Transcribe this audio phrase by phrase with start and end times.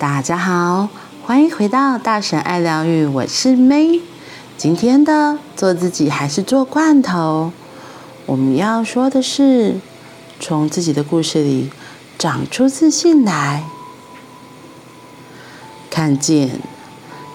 [0.00, 0.88] 大家好，
[1.24, 4.00] 欢迎回到大神爱疗愈，我是 May。
[4.56, 7.52] 今天的做自己还是做罐头？
[8.24, 9.76] 我们要说的是，
[10.40, 11.70] 从自己的故事里
[12.18, 13.64] 长出自信来，
[15.90, 16.60] 看见，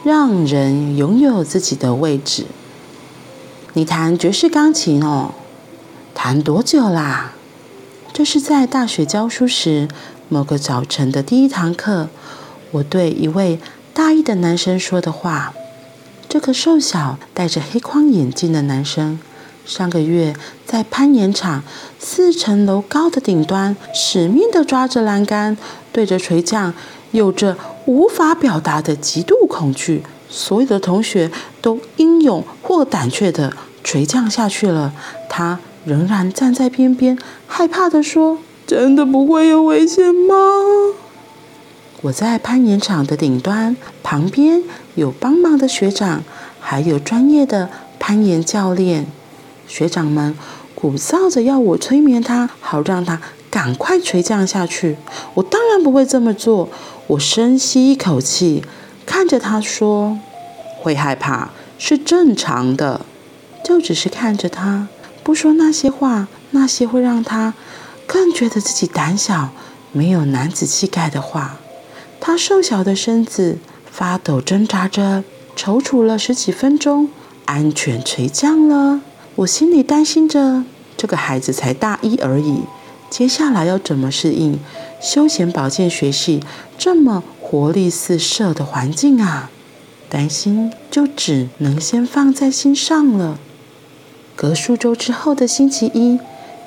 [0.04, 2.48] 让人拥有自己的位置。
[3.74, 5.36] 你弹爵士钢琴哦，
[6.16, 7.34] 弹多久啦？
[8.12, 9.88] 这是在大学教书时
[10.30, 12.10] 某个早晨的第一堂课。
[12.72, 13.60] 我对一位
[13.94, 15.54] 大一的男生说的话。
[16.28, 19.18] 这个瘦小、戴着黑框眼镜的男生，
[19.66, 21.64] 上个月在攀岩场
[21.98, 25.56] 四层楼高的顶端，死命地抓着栏杆，
[25.94, 26.74] 对着垂降，
[27.12, 27.56] 有着
[27.86, 30.04] 无法表达的极度恐惧。
[30.28, 34.92] 所有的同学都英勇或胆怯地垂降下去了，
[35.30, 40.36] 他仍然站在边边，害怕地说：“真的不会有危险吗？”
[42.06, 44.62] 我在攀岩场的顶端，旁边
[44.94, 46.24] 有帮忙的学长，
[46.60, 47.68] 还有专业的
[47.98, 49.08] 攀岩教练。
[49.68, 50.38] 学长们
[50.76, 54.98] 鼓噪着要我催眠他，好让他赶快垂降下去。
[55.34, 56.70] 我当然不会这么做。
[57.08, 58.64] 我深吸一口气，
[59.08, 60.20] 看着他说
[60.80, 63.04] ：“会害怕是正常的。”
[63.66, 64.88] 就只是看着他，
[65.24, 67.56] 不说那些话，那些会让他
[68.06, 69.50] 更觉得自己胆小、
[69.92, 71.58] 没有男子气概的话。
[72.28, 75.24] 他瘦小的身子发抖，挣扎着，
[75.56, 77.10] 踌躇了十几分钟，
[77.46, 79.02] 安全垂降了。
[79.36, 80.64] 我心里担心着，
[80.98, 82.62] 这个孩子才大一而已，
[83.12, 84.60] 接下来要怎么适应
[85.00, 86.42] 休闲保健学系
[86.80, 89.52] 这么活力四射的环境啊？
[90.10, 93.38] 担心就只能先放在心上了。
[94.36, 96.20] 隔数周之后的星期一，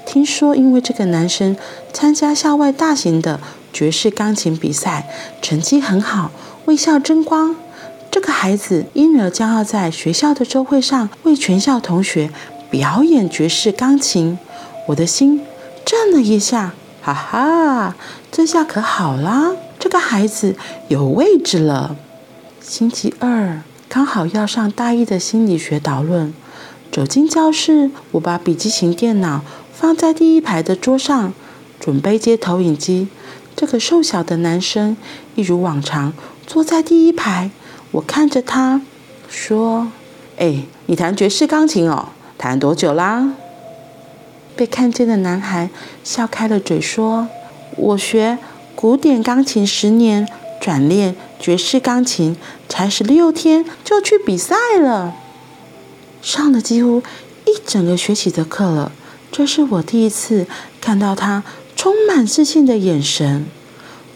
[0.07, 1.57] 听说因为这个男生
[1.93, 3.41] 参加校外大型的。
[3.79, 5.07] 爵士钢琴比赛
[5.41, 6.33] 成绩很好，
[6.65, 7.55] 为校争光。
[8.11, 12.29] 这个孩子因而将要在学校的周会上为全校同学
[12.73, 14.37] 表演爵士钢琴。
[14.89, 15.43] 我的心
[15.85, 17.95] 震了一下，哈哈，
[18.33, 20.57] 这下可好啦，这个孩子
[20.89, 21.95] 有位置了。
[22.61, 26.35] 星期二刚好要上大一的心理学导论，
[26.91, 29.43] 走进教室，我把笔记型电脑
[29.73, 31.33] 放在第一排的桌上，
[31.79, 33.07] 准备接投影机。
[33.59, 34.97] 这个瘦小的男生
[35.35, 36.13] 一如往常
[36.47, 37.51] 坐在第一排，
[37.91, 38.81] 我看着他
[39.29, 39.89] 说
[40.39, 42.11] ：“哎，你弹爵士钢琴哦？
[42.39, 43.33] 弹多久啦？”
[44.55, 45.71] 被看见的男孩
[46.05, 47.27] 笑开了嘴说
[47.75, 48.39] ：“我学
[48.77, 50.29] 古典钢琴十年，
[50.61, 52.37] 转练爵士钢琴
[52.69, 55.17] 才十六天就去比赛了，
[56.23, 57.03] 上了几乎
[57.45, 58.93] 一整个学期的课了。
[59.33, 60.47] 这是我第一次
[60.81, 61.43] 看到他。”
[61.79, 63.47] 充满自信的眼神，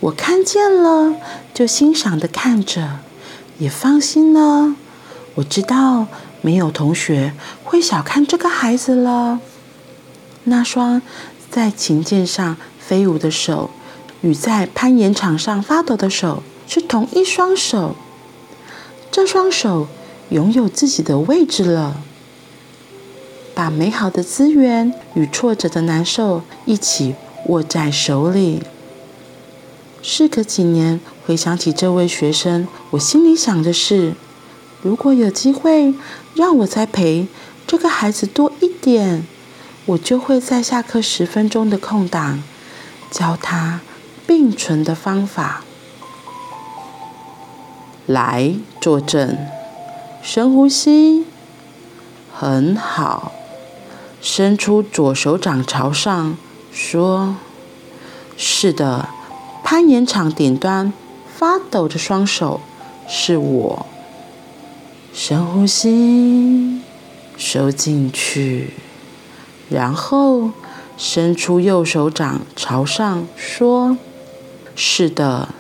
[0.00, 1.14] 我看见了，
[1.54, 2.98] 就欣赏的看着，
[3.58, 4.74] 也放心了。
[5.36, 6.08] 我知道
[6.40, 9.38] 没有同学会小看这个孩子了。
[10.42, 11.00] 那双
[11.52, 13.70] 在琴键上飞舞的手，
[14.22, 17.94] 与在攀岩场上发抖的手是同一双手。
[19.12, 19.86] 这双手
[20.30, 22.02] 拥有自己的位置了，
[23.54, 27.14] 把美好的资源与挫折的难受一起。
[27.46, 28.62] 握在手里。
[30.02, 34.14] 事隔几年，回想起这位学生，我心里想的是：
[34.82, 35.94] 如果有机会
[36.34, 37.28] 让我再陪
[37.66, 39.24] 这个孩子多一点，
[39.86, 42.42] 我就会在下课十分钟的空档，
[43.10, 43.80] 教他
[44.26, 45.62] 并存的方法。
[48.06, 49.38] 来，坐正，
[50.20, 51.24] 深呼吸，
[52.34, 53.32] 很好，
[54.20, 56.36] 伸出左手掌朝上。
[56.72, 57.36] 说
[58.36, 59.10] ：“是的，
[59.62, 60.92] 攀岩场顶端
[61.36, 62.60] 发抖的双手
[63.06, 63.86] 是我。
[65.12, 66.80] 深呼吸，
[67.36, 68.70] 收进去，
[69.68, 70.50] 然后
[70.96, 73.98] 伸出右手掌朝上，说
[74.74, 75.50] ：‘是的，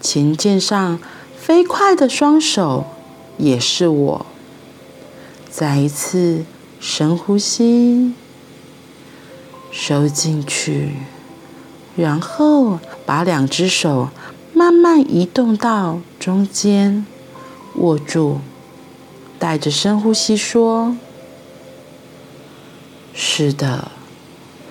[0.00, 0.98] 琴键上
[1.36, 2.86] 飞快的双手
[3.36, 4.26] 也是我。’
[5.50, 6.44] 再一次
[6.80, 8.14] 深呼吸。”
[9.80, 10.96] 收进去，
[11.94, 14.08] 然后把两只手
[14.52, 17.06] 慢慢移动到中间，
[17.76, 18.38] 握住，
[19.38, 20.96] 带着深呼吸说
[23.14, 23.92] ：“是的，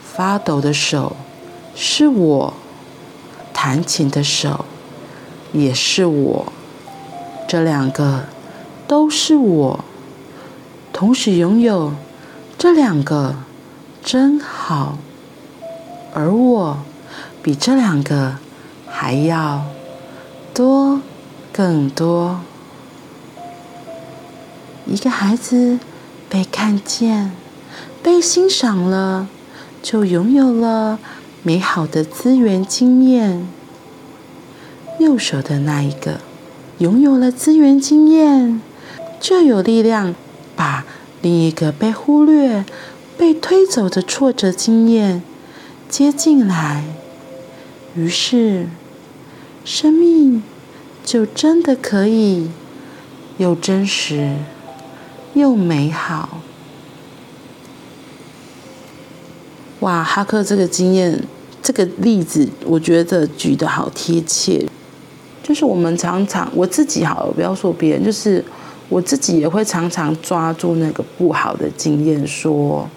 [0.04, 1.16] 发抖的手
[1.74, 2.54] 是我，
[3.54, 4.66] 弹琴的手
[5.54, 6.52] 也是我，
[7.48, 8.26] 这两个
[8.86, 9.86] 都是我，
[10.92, 11.94] 同时拥有
[12.58, 13.38] 这两个。”
[14.04, 14.98] 真好，
[16.14, 16.78] 而我
[17.44, 18.38] 比这两个
[18.88, 19.66] 还要
[20.54, 21.02] 多，
[21.52, 22.40] 更多。
[24.86, 25.80] 一个孩子
[26.30, 27.32] 被看见、
[28.02, 29.28] 被欣赏了，
[29.84, 30.98] 就拥有了
[31.44, 33.46] 美好的资源经验。
[35.00, 36.22] 右手的那一个
[36.80, 38.62] 拥有了资源经验，
[39.20, 40.16] 就有力量
[40.56, 40.86] 把
[41.22, 42.66] 另一个被忽略、
[43.18, 45.24] 被推走的挫折经验
[45.90, 46.84] 接进来。
[47.96, 48.68] 于是，
[49.66, 50.44] 生命
[51.04, 52.50] 就真的可以
[53.38, 54.36] 又真实。
[55.34, 56.42] 又美好，
[59.82, 60.04] 哇！
[60.04, 61.24] 哈克这个经验，
[61.62, 64.66] 这个例子，我觉得举得好贴切。
[65.44, 68.44] 就是我们常常，我自己好，不要说别人，就是
[68.90, 72.90] 我自己也会常常抓住那个不好的经验，说，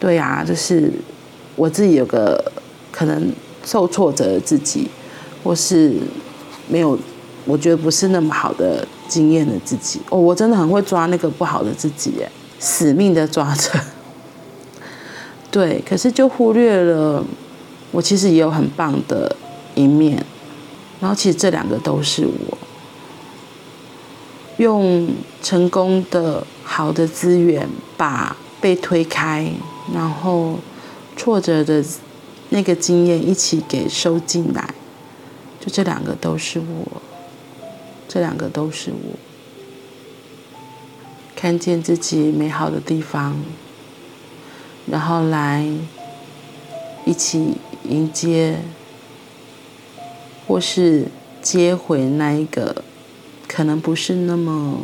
[0.00, 0.92] 对啊，就是
[1.54, 2.50] 我自己有个
[2.90, 3.32] 可能
[3.64, 4.88] 受挫折的自己，
[5.44, 5.94] 或是
[6.66, 6.98] 没有，
[7.44, 8.84] 我觉得不是那么好的。
[9.10, 12.30] 经验的自己哦，我真的很会抓那个不好的自己，耶，
[12.60, 13.72] 死命的抓着。
[15.50, 17.24] 对，可是就忽略了
[17.90, 19.34] 我其实也有很棒的
[19.74, 20.24] 一面。
[21.00, 22.56] 然后其实这两个都是我
[24.58, 25.08] 用
[25.42, 29.50] 成功的好的资源，把被推开，
[29.94, 30.58] 然后
[31.16, 31.84] 挫折的
[32.50, 34.74] 那个经验一起给收进来。
[35.60, 37.02] 就这两个都是我。
[38.12, 39.16] 这两个都是我，
[41.36, 43.36] 看见自己美好的地方，
[44.86, 45.64] 然后来
[47.04, 48.58] 一起迎接，
[50.44, 51.06] 或是
[51.40, 52.82] 接回那一个
[53.46, 54.80] 可能不是那么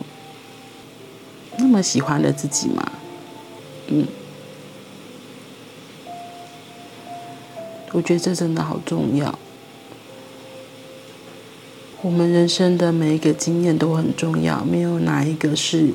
[1.59, 2.93] 那么喜欢的自己嘛。
[3.89, 4.07] 嗯，
[7.93, 9.39] 我觉得这真的好重要。
[12.03, 15.93] 我们人生的每一个经验都很重要，没有哪一个是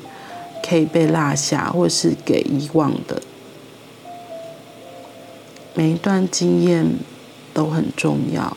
[0.62, 3.22] 可以被落下或是给遗忘的。
[5.74, 6.86] 每一段经验
[7.54, 8.56] 都很重要。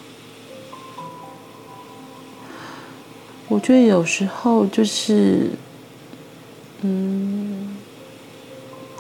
[3.48, 5.52] 我觉得有时候就是，
[6.82, 7.78] 嗯，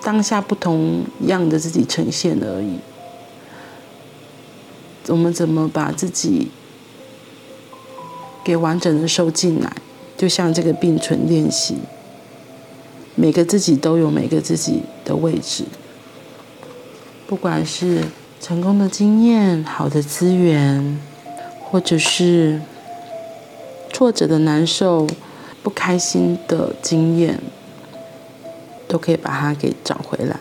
[0.03, 2.79] 当下不同样的自己呈现而已。
[5.07, 6.49] 我们怎么把自己
[8.43, 9.71] 给完整的收进来，
[10.17, 11.77] 就像这个并存练习，
[13.15, 15.65] 每个自己都有每个自己的位置。
[17.27, 18.03] 不管是
[18.39, 20.99] 成功的经验、好的资源，
[21.59, 22.61] 或者是
[23.91, 25.07] 挫折的难受、
[25.63, 27.39] 不开心的经验，
[28.87, 30.39] 都可以把它给找回来。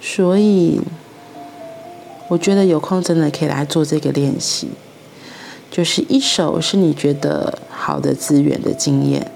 [0.00, 0.80] 所以，
[2.30, 4.68] 我觉得有空真的可以来做这个练习。
[5.68, 9.30] 就是一手是你觉得好的资源的经验，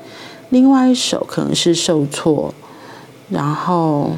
[0.51, 2.55] 另外一手可能是受挫，
[3.29, 4.13] 然后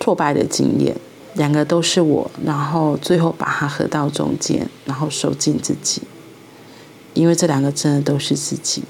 [0.00, 0.96] 挫败的经验，
[1.34, 6.02] 两个都是我，然后最后把它合到中间，然后收进自己，
[7.12, 8.82] 因为这两个真的都是自己，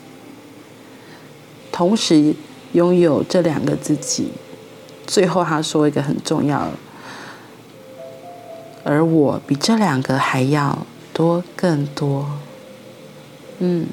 [1.72, 2.34] 同时
[2.72, 4.28] 拥有这两个自己。
[5.06, 6.70] 最后他说一个很重要，
[8.86, 10.86] 而我比这两个还要。
[11.16, 12.26] 多更多，
[13.58, 13.86] 嗯，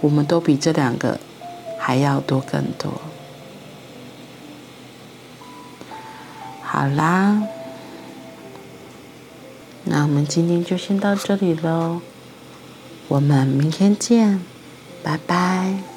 [0.00, 1.20] 我们都比这两个
[1.78, 2.90] 还要多更多。
[6.60, 7.44] 好啦，
[9.84, 12.00] 那我们今天就先到这里喽，
[13.06, 14.40] 我们明天见，
[15.04, 15.89] 拜拜。